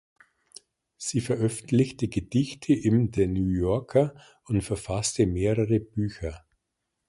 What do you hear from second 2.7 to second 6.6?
im "The New Yorker" und verfasste mehrere Bücher.